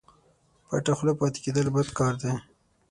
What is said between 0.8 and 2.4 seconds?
خوله پاته کېدل بد کار دئ